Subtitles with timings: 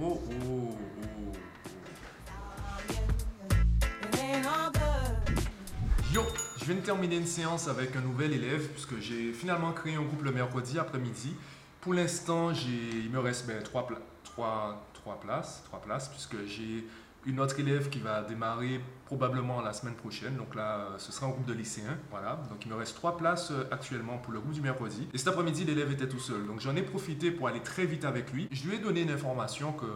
[0.00, 1.32] Oh, oh, oh.
[6.12, 6.22] Yo,
[6.58, 10.02] je viens de terminer une séance avec un nouvel élève puisque j'ai finalement créé un
[10.02, 11.34] groupe le mercredi après-midi.
[11.80, 13.86] Pour l'instant, j'ai- il me reste ben, trois
[15.20, 16.84] places, trois places puisque j'ai
[17.26, 20.36] une autre élève qui va démarrer probablement la semaine prochaine.
[20.36, 21.98] Donc là, euh, ce sera un groupe de lycéens.
[22.10, 22.40] Voilà.
[22.48, 25.08] Donc il me reste trois places euh, actuellement pour le groupe du mercredi.
[25.12, 26.46] Et cet après-midi, l'élève était tout seul.
[26.46, 28.48] Donc j'en ai profité pour aller très vite avec lui.
[28.50, 29.86] Je lui ai donné une information que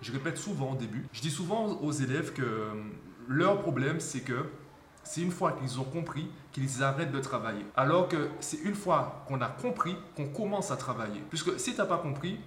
[0.00, 1.06] je répète souvent au début.
[1.12, 2.74] Je dis souvent aux élèves que euh,
[3.28, 4.44] leur problème, c'est que
[5.02, 7.64] c'est une fois qu'ils ont compris qu'ils arrêtent de travailler.
[7.76, 11.22] Alors que c'est une fois qu'on a compris qu'on commence à travailler.
[11.30, 12.38] Puisque si tu n'as pas compris,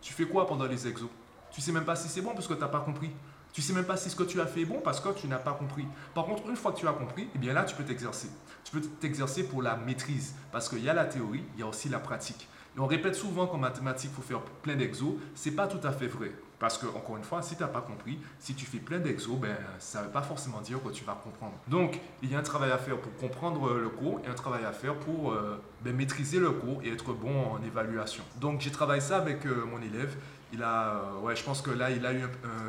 [0.00, 1.10] tu fais quoi pendant les exos?
[1.56, 3.10] Tu sais même pas si c'est bon parce que tu n'as pas compris.
[3.54, 5.26] Tu sais même pas si ce que tu as fait est bon parce que tu
[5.26, 5.86] n'as pas compris.
[6.14, 8.28] Par contre, une fois que tu as compris, eh bien là, tu peux t'exercer.
[8.62, 11.66] Tu peux t'exercer pour la maîtrise parce qu'il y a la théorie, il y a
[11.66, 12.46] aussi la pratique.
[12.76, 15.14] Et on répète souvent qu'en mathématiques, il faut faire plein d'exos.
[15.34, 16.30] C'est pas tout à fait vrai.
[16.58, 19.38] Parce que, encore une fois, si tu n'as pas compris, si tu fais plein d'exos,
[19.38, 21.54] ben, ça ne veut pas forcément dire que tu vas comprendre.
[21.68, 24.34] Donc, il y a un travail à faire pour comprendre euh, le cours et un
[24.34, 28.24] travail à faire pour euh, ben, maîtriser le cours et être bon en évaluation.
[28.40, 30.14] Donc, j'ai travaillé ça avec euh, mon élève.
[30.62, 32.22] Euh, ouais, je pense que là, il a eu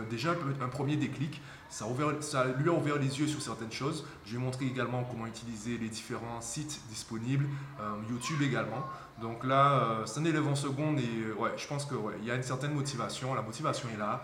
[0.09, 1.41] déjà un, premier déclic.
[1.69, 4.05] Ça, a ouvert- ça lui a ouvert les yeux sur certaines choses.
[4.25, 7.45] Je lui ai montré également comment utiliser les différents sites disponibles,
[7.79, 8.85] euh, YouTube également.
[9.21, 12.13] Donc là, euh, c'est un élève en seconde et euh, ouais, je pense que ouais,
[12.21, 13.33] il y a une certaine motivation.
[13.33, 14.23] La motivation est là.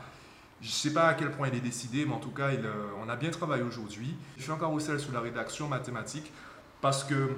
[0.62, 2.74] Je ne sais pas à quel point il est décidé, mais en tout cas, euh,
[3.04, 4.16] on a bien travaillé aujourd'hui.
[4.38, 6.32] Je fais un carrousel sur la rédaction mathématique
[6.80, 7.32] parce que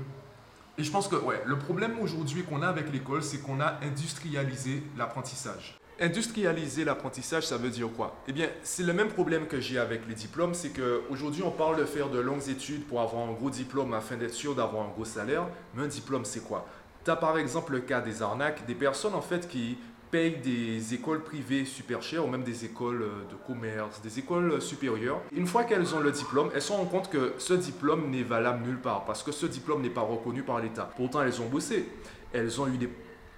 [0.77, 3.79] et je pense que ouais, le problème aujourd'hui qu'on a avec l'école, c'est qu'on a
[3.81, 5.79] industrialisé l'apprentissage.
[5.99, 8.17] Industrialiser l'apprentissage, ça veut dire quoi?
[8.27, 11.77] Eh bien, c'est le même problème que j'ai avec les diplômes, c'est qu'aujourd'hui, on parle
[11.77, 14.89] de faire de longues études pour avoir un gros diplôme afin d'être sûr d'avoir un
[14.89, 16.67] gros salaire, mais un diplôme, c'est quoi?
[17.05, 19.77] Tu as par exemple le cas des arnaques, des personnes en fait qui
[20.11, 24.51] payent des écoles privées super chères ou même des écoles euh, de commerce, des écoles
[24.51, 25.21] euh, supérieures.
[25.31, 28.65] Une fois qu'elles ont le diplôme, elles se rendent compte que ce diplôme n'est valable
[28.65, 30.89] nulle part parce que ce diplôme n'est pas reconnu par l'État.
[30.95, 31.87] Pourtant, elles ont bossé.
[32.33, 32.89] Elles ont eu des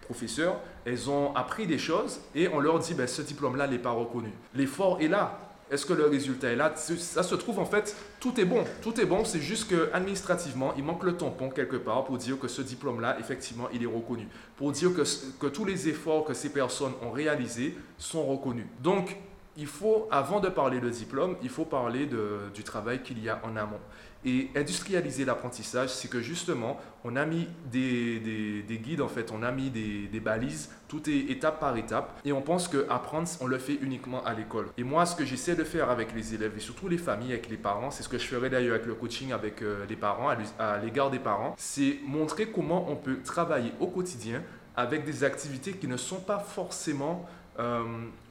[0.07, 3.91] professeurs, elles ont appris des choses et on leur dit ben, ce diplôme-là n'est pas
[3.91, 4.31] reconnu.
[4.55, 5.39] L'effort est là.
[5.69, 6.73] Est-ce que le résultat est là?
[6.75, 8.63] Ça se trouve en fait, tout est bon.
[8.81, 12.39] Tout est bon, c'est juste que administrativement, il manque le tampon quelque part pour dire
[12.39, 14.27] que ce diplôme-là, effectivement, il est reconnu.
[14.55, 15.03] Pour dire que,
[15.39, 18.65] que tous les efforts que ces personnes ont réalisés sont reconnus.
[18.81, 19.17] Donc,
[19.57, 22.07] il faut, avant de parler de diplôme, il faut parler
[22.53, 23.79] du travail qu'il y a en amont.
[24.25, 29.31] Et industrialiser l'apprentissage, c'est que justement, on a mis des, des- des guides, en fait,
[29.31, 33.47] on a mis des, balises, tout est étape par étape, et on pense qu'apprendre, on
[33.47, 34.67] le fait uniquement à l'école.
[34.77, 37.47] Et moi, ce que j'essaie de faire avec les élèves, et surtout les familles, avec
[37.49, 40.29] les parents, c'est ce que je ferai d'ailleurs avec le coaching avec euh, les parents,
[40.59, 44.41] à l'égard des parents, c'est montrer comment on peut travailler au quotidien
[44.75, 47.25] avec des activités qui ne sont pas forcément
[47.59, 47.83] euh,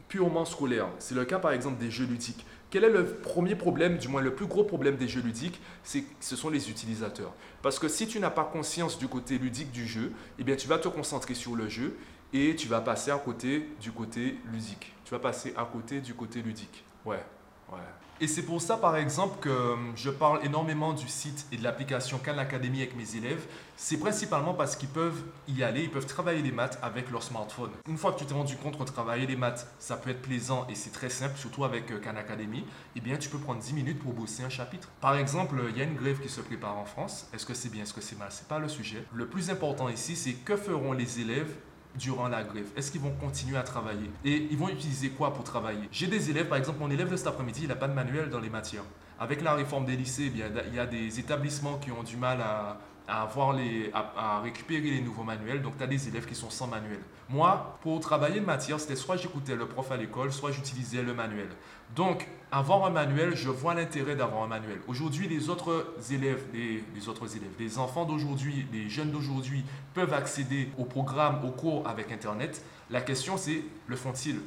[0.09, 0.89] purement scolaires.
[0.99, 2.47] C'est le cas par exemple des jeux ludiques.
[2.71, 6.05] Quel est le premier problème, du moins le plus gros problème des jeux ludiques C'est
[6.21, 7.33] ce sont les utilisateurs.
[7.63, 10.69] Parce que si tu n'as pas conscience du côté ludique du jeu, eh bien tu
[10.69, 11.97] vas te concentrer sur le jeu
[12.33, 14.95] et tu vas passer à côté du côté ludique.
[15.05, 16.85] Tu vas passer à côté du côté ludique.
[17.05, 17.25] Ouais,
[17.73, 17.79] ouais.
[18.19, 21.63] Et c'est pour ça, par exemple, que euh, je parle énormément du site et de
[21.63, 23.47] l'application Khan Academy avec mes élèves.
[23.77, 27.73] C'est principalement parce qu'ils peuvent y aller, ils peuvent travailler les maths avec leur smartphone.
[27.87, 30.67] Une fois que tu t'es rendu compte que travailler les maths, ça peut être plaisant
[30.71, 33.75] et c'est très simple, surtout avec euh, Khan Academy, eh bien, tu peux prendre 10
[33.75, 34.89] minutes pour bosser un chapitre.
[35.03, 37.29] Par exemple, il y a une grève qui se prépare en France.
[37.35, 38.29] Est-ce que c'est bien, est-ce que c'est mal?
[38.31, 39.05] C'est pas le sujet.
[39.13, 41.55] Le plus important ici, c'est que feront les élèves
[41.99, 42.67] durant la grève?
[42.77, 44.11] Est-ce qu'ils vont continuer à travailler?
[44.25, 45.89] Et ils vont utiliser quoi pour travailler?
[45.93, 48.31] J'ai des élèves, par exemple, mon élève de cet après-midi, il n'a pas de manuel
[48.31, 48.85] dans les matières.
[49.19, 52.41] Avec la réforme des lycées, eh il y a des établissements qui ont du mal
[52.41, 55.63] à, à avoir les, à, récupérer les nouveaux manuels.
[55.63, 57.01] Donc, tu as des élèves qui sont sans manuel.
[57.29, 61.15] Moi, pour travailler une matière, c'était soit j'écoutais le prof à l'école, soit j'utilisais le
[61.15, 61.49] manuel.
[61.95, 64.81] Donc, avoir un manuel, je vois l'intérêt d'avoir un manuel.
[64.89, 69.65] Aujourd'hui, les autres élèves, les, les autres élèves, les enfants d'aujourd'hui, les jeunes d'aujourd'hui
[69.95, 72.63] peuvent accéder au programme, au cours avec Internet.
[72.91, 74.41] La question, c'est le font-ils?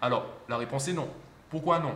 [0.00, 1.08] Alors, la réponse est non.
[1.50, 1.94] Pourquoi non?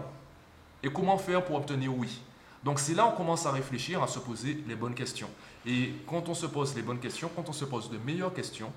[0.82, 2.22] Et comment faire pour obtenir oui?
[2.64, 5.30] Donc, c'est là on commence à réfléchir, à se poser les bonnes questions.
[5.66, 8.72] Et quand on se pose les bonnes questions, quand on se pose de meilleures questions,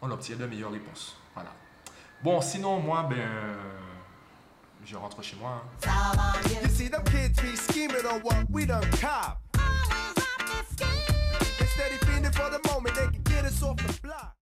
[0.00, 1.16] on obtient de meilleures réponses.
[1.34, 1.50] Voilà.
[2.22, 3.16] Bon, sinon, moi, ben,
[4.84, 5.62] je rentre chez moi.
[5.62, 5.88] hein.